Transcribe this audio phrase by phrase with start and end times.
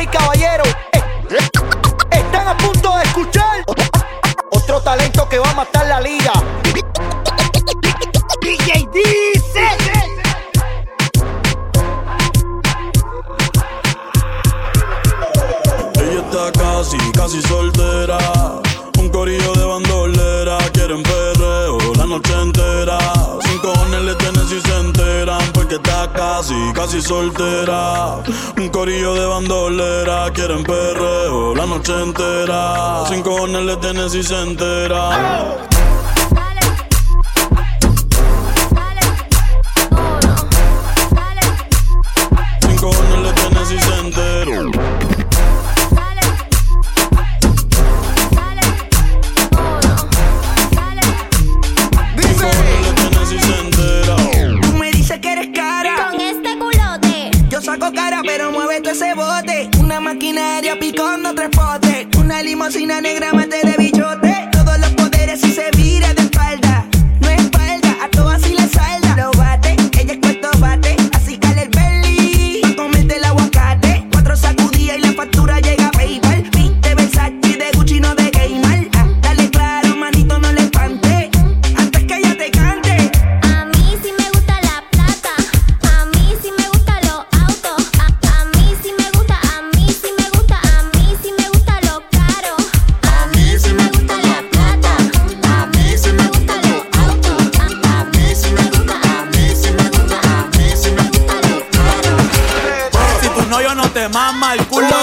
[0.00, 1.02] Y caballeros, eh,
[2.10, 3.62] están a punto de escuchar
[4.50, 6.32] otro talento que va a matar la liga.
[26.42, 28.20] Casi, casi soltera.
[28.56, 30.30] Un corillo de bandolera.
[30.32, 33.04] Quieren perreo la noche entera.
[33.08, 35.71] Sin cojones le tienen si se enteran.
[57.94, 59.68] Cara, pero mueve todo ese bote.
[59.80, 62.06] Una maquinaria picando tres potes.
[62.18, 64.21] Una limusina negra mate de bichote.
[104.02, 104.96] Te mama el culo,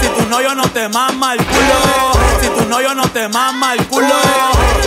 [0.00, 1.76] si tu novio no te mama el culo,
[2.40, 4.16] si tu novio no te mama el culo,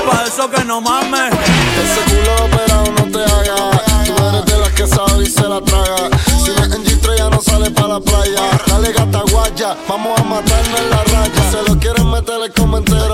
[0.05, 1.31] pa' eso que no mames.
[1.31, 3.71] Ese culo operado no te haga.
[4.05, 6.09] Tú eres de las que sabe y se la traga.
[6.43, 8.41] Si no es en G3 ya no sale para la playa.
[8.67, 11.51] Dale gata guaya, vamos a matarnos en la raya.
[11.51, 13.04] Se lo quieren meter el comentero.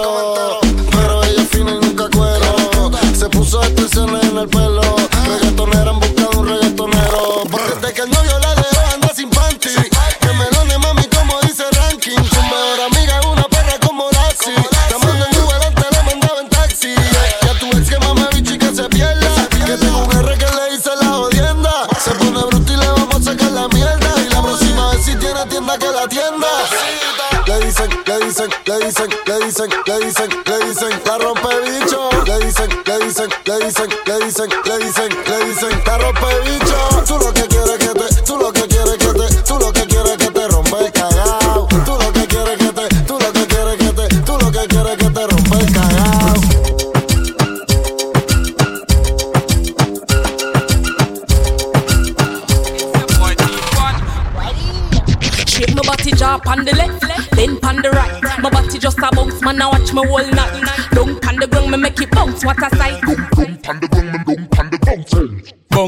[25.77, 26.47] Que la tienda.
[27.47, 32.09] Le dicen, le dicen, le dicen, le dicen, le dicen, le dicen, la rompe bicho.
[32.25, 37.03] Le dicen, le dicen, le dicen, le dicen, le dicen, le dicen, la rompe bicho.
[37.07, 37.50] Tú lo que
[57.71, 58.21] on the right.
[58.41, 59.61] My body just a bounce, man.
[59.61, 60.89] I watch my whole night.
[60.91, 62.43] Don't on the ground, me make it bounce.
[62.43, 63.30] What a sight!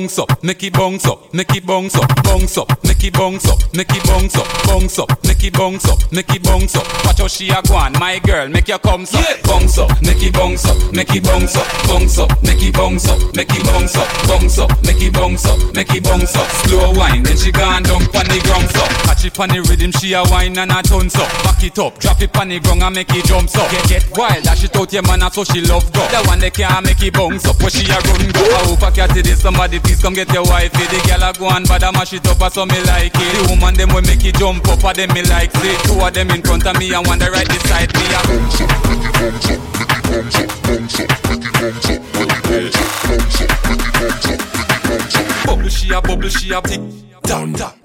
[0.04, 3.48] Bounce up, make it bounce up, make it bounce up, bounce up, make it bounce
[3.48, 7.06] up, make it bounce up, bounce up, make it bounce up, make it bounce up.
[7.06, 10.22] Watch how she a go on, my girl, make your come up, bounce up, make
[10.22, 13.64] it bounce up, make it bounce up, bounce up, make it bounce up, make it
[13.64, 16.50] bounce up, bounce up, make it bounce up, make it bounce up.
[16.68, 18.92] Slow wine, then she gone down pon the ground up.
[19.08, 21.32] Catch it pon the rhythm, she a wine and a turns up.
[21.48, 23.72] Back it up, drop it pon the ground and make it jumps up.
[23.72, 26.04] Get get wild, dash it out your man, so she love go.
[26.12, 28.44] The one that can't make it bounce up, but she a run go.
[28.44, 30.86] I hope I catch this somebody please come get your wifey.
[30.90, 33.34] The girl a go and bad a mash it up, a so me like it.
[33.34, 35.76] The woman them will make it jump up, a them me like see.
[35.84, 38.06] Two of them in front of me and one the right beside me.
[38.10, 41.54] A bounce up, make it bounce up, make it bounce up, bounce up, make it
[41.54, 45.16] bounce up, make it bounce up, bounce up, make it bounce up, make it bounce
[45.16, 45.46] up.
[45.46, 46.82] Bubble she a bubble she a tick
[47.24, 47.83] tock tock.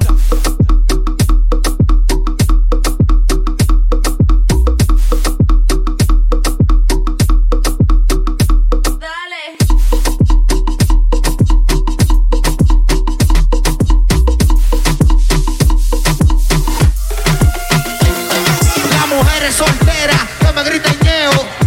[19.48, 21.57] madre soltera que me grita ñeo.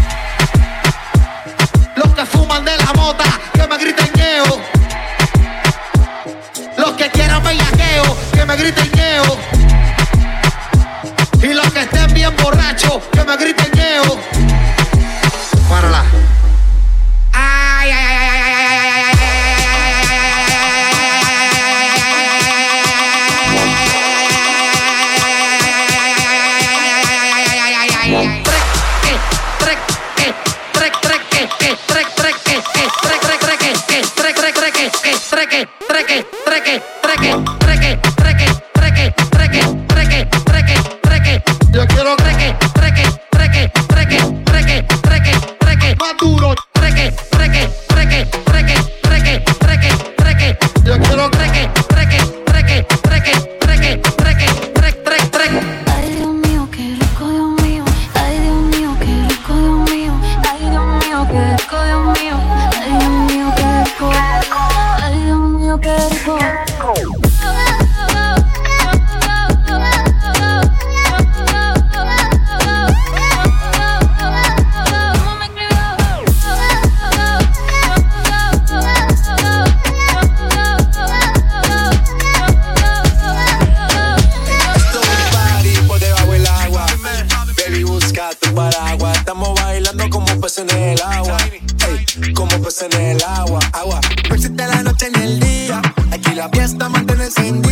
[95.02, 95.82] noche ni el día.
[96.12, 97.71] Aquí la fiesta mantiene sin día.